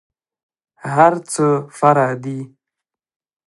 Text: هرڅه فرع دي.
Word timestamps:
هرڅه 0.95 1.47
فرع 1.77 2.09
دي. 2.23 2.39